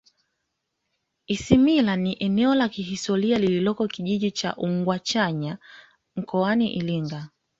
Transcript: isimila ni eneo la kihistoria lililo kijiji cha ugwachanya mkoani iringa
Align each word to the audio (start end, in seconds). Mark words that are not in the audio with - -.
isimila 1.27 1.95
ni 1.95 2.13
eneo 2.19 2.55
la 2.55 2.69
kihistoria 2.69 3.39
lililo 3.39 3.73
kijiji 3.73 4.31
cha 4.31 4.55
ugwachanya 4.57 5.57
mkoani 6.15 6.75
iringa 6.75 7.29